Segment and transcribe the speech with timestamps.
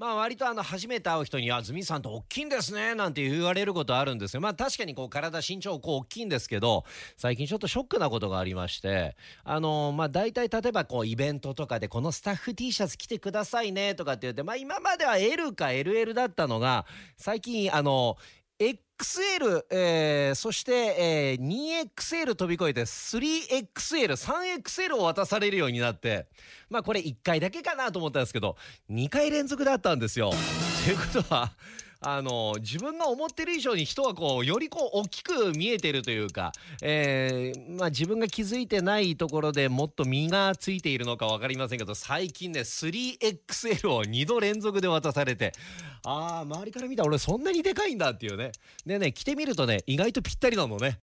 [0.00, 4.40] まあ割とあの初めて会う人に「あズミさんって大きいんですね」なんて言われることあるんですよ。
[4.40, 6.86] まあ確かにこう体身長こう大きいんですけど
[7.18, 9.14] 最近ちょっとショックなことがありまして
[9.44, 16.86] あのまあ大体例えばこうイベントとかでこのスタッフ T シャツ着てくださいねとかって言ってまあ今までは L か LL だったのが
[17.18, 18.16] 最近あの
[18.58, 18.78] XL、
[19.70, 26.26] えーそして、えー 2XL 飛び越えて 3XL、3XL を渡されるようになって、
[26.68, 28.56] まあこれ1回だけかなと思ったんですけど、
[28.90, 30.30] 2回連続だったんですよ。
[30.84, 31.52] ということは、
[32.02, 45.52] あの自分が思ってる以上に人はこうよりこう大きく見えてるというか、えーまあ、自分が気づいてないところでもっと身がついているのか分かりませんけど最近ね 3XL を2度連続で渡されて
[46.02, 48.52] ああ周りから見たら俺そんなにでかいんだっていうね。
[48.86, 50.98] でね着てみるとね意外とぴったりなのね。